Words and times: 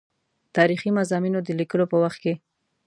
تاریخي 0.55 0.89
مضامینو 0.99 1.39
د 1.43 1.49
لیکلو 1.59 1.85
په 1.91 1.97
وخت 2.03 2.19
کې. 2.23 2.33